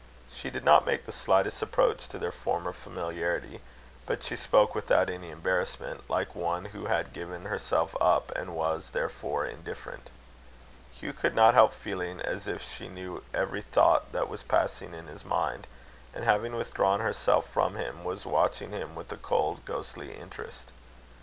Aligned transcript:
She 0.35 0.49
did 0.49 0.63
not 0.65 0.87
make 0.87 1.05
the 1.05 1.11
slightest 1.11 1.61
approach 1.61 2.07
to 2.07 2.17
their 2.17 2.31
former 2.31 2.73
familiarity, 2.73 3.61
but 4.07 4.23
she 4.23 4.35
spoke 4.35 4.73
without 4.73 5.11
any 5.11 5.29
embarrassment, 5.29 6.09
like 6.09 6.33
one 6.33 6.65
who 6.65 6.85
had 6.87 7.13
given 7.13 7.45
herself 7.45 7.95
up, 8.01 8.31
and 8.35 8.55
was, 8.55 8.89
therefore, 8.93 9.45
indifferent. 9.45 10.09
Hugh 10.91 11.13
could 11.13 11.35
not 11.35 11.53
help 11.53 11.71
feeling 11.75 12.19
as 12.19 12.47
if 12.47 12.63
she 12.63 12.87
knew 12.89 13.23
every 13.31 13.61
thought 13.61 14.11
that 14.11 14.27
was 14.27 14.41
passing 14.41 14.95
in 14.95 15.05
his 15.05 15.23
mind, 15.23 15.67
and, 16.15 16.23
having 16.23 16.55
withdrawn 16.55 17.01
herself 17.01 17.47
from 17.51 17.75
him, 17.75 18.03
was 18.03 18.25
watching 18.25 18.71
him 18.71 18.95
with 18.95 19.11
a 19.11 19.17
cold, 19.17 19.63
ghostly 19.65 20.15
interest. 20.17 20.69